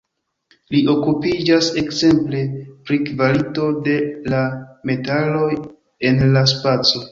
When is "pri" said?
2.87-2.99